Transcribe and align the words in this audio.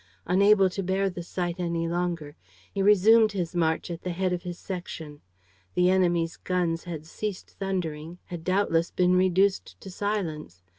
Unable 0.25 0.67
to 0.67 0.81
bear 0.81 1.11
the 1.11 1.21
sight 1.21 1.57
any 1.59 1.87
longer, 1.87 2.35
he 2.73 2.81
resumed 2.81 3.33
his 3.33 3.53
march 3.55 3.91
at 3.91 4.01
the 4.01 4.09
head 4.09 4.33
of 4.33 4.41
his 4.41 4.57
section. 4.57 5.21
The 5.75 5.91
enemy's 5.91 6.37
guns 6.37 6.85
had 6.85 7.05
ceased 7.05 7.51
thundering, 7.59 8.17
had 8.25 8.43
doubtless 8.43 8.89
been 8.89 9.15
reduced 9.15 9.79
to 9.79 9.91
silence. 9.91 10.63